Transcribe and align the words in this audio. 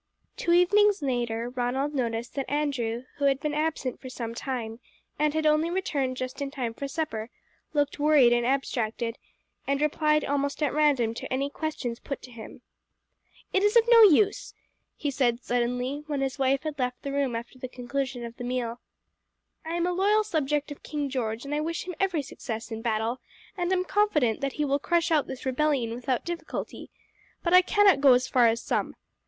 Two 0.35 0.51
evenings 0.51 1.03
later 1.03 1.49
Ronald 1.51 1.93
noticed 1.93 2.33
that 2.33 2.49
Andrew, 2.51 3.03
who 3.17 3.25
had 3.25 3.39
been 3.39 3.53
absent 3.53 4.01
for 4.01 4.09
some 4.09 4.33
time, 4.33 4.79
and 5.19 5.35
had 5.35 5.45
only 5.45 5.69
returned 5.69 6.17
just 6.17 6.41
in 6.41 6.49
time 6.49 6.73
for 6.73 6.87
supper, 6.87 7.29
looked 7.73 7.99
worried 7.99 8.33
and 8.33 8.43
abstracted, 8.43 9.19
and 9.67 9.79
replied 9.79 10.25
almost 10.25 10.63
at 10.63 10.73
random 10.73 11.13
to 11.13 11.31
any 11.31 11.51
questions 11.51 11.99
put 11.99 12.23
to 12.23 12.31
him. 12.31 12.63
"It 13.53 13.61
is 13.61 13.77
of 13.77 13.83
no 13.87 14.01
use," 14.01 14.55
he 14.95 15.11
said 15.11 15.43
suddenly 15.43 16.03
when 16.07 16.21
his 16.21 16.39
wife 16.39 16.63
had 16.63 16.79
left 16.79 17.03
the 17.03 17.11
room 17.11 17.35
after 17.35 17.59
the 17.59 17.67
conclusion 17.67 18.25
of 18.25 18.37
the 18.37 18.43
meal. 18.43 18.79
"I 19.63 19.75
am 19.75 19.85
a 19.85 19.93
loyal 19.93 20.23
subject 20.23 20.71
of 20.71 20.81
King 20.81 21.11
George, 21.11 21.45
and 21.45 21.53
I 21.53 21.59
wish 21.61 21.83
him 21.87 21.93
every 21.99 22.23
success 22.23 22.71
in 22.71 22.81
battle, 22.81 23.21
and 23.55 23.71
am 23.71 23.83
confident 23.85 24.41
that 24.41 24.53
he 24.53 24.65
will 24.65 24.79
crush 24.79 25.11
out 25.11 25.27
this 25.27 25.45
rebellion 25.45 25.93
without 25.93 26.25
difficulty, 26.25 26.89
but 27.43 27.53
I 27.53 27.61
cannot 27.61 28.01
go 28.01 28.13
as 28.13 28.27
far 28.27 28.47
as 28.47 28.63
some. 28.63 28.95